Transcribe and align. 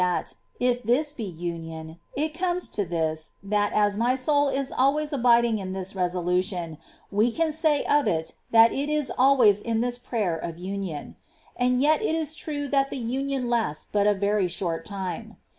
405 0.01 0.33
that, 0.33 0.37
if 0.65 0.81
this 0.83 1.13
be 1.13 1.25
union, 1.25 1.99
it 2.17 2.33
comes 2.33 2.69
to 2.69 2.85
this, 2.85 3.33
that, 3.43 3.71
as 3.73 3.99
my 3.99 4.15
soul 4.15 4.49
is 4.49 4.71
always 4.71 5.13
abiding 5.13 5.59
in 5.59 5.73
this 5.73 5.93
resolution, 5.95 6.79
we 7.11 7.31
can 7.31 7.51
say 7.51 7.83
of 7.87 8.07
it 8.07 8.33
that 8.49 8.71
it 8.73 8.89
is 8.89 9.11
always 9.15 9.61
in 9.61 9.81
this 9.81 9.99
prayer 9.99 10.35
of 10.35 10.57
union; 10.57 11.17
and 11.55 11.79
yet 11.79 12.01
it 12.01 12.15
is 12.15 12.33
true 12.33 12.67
that 12.67 12.89
the 12.89 12.97
union 12.97 13.47
lasts 13.47 13.85
but 13.93 14.07
a 14.07 14.15
very 14.15 14.47
short 14.47 14.87
time. 14.87 15.37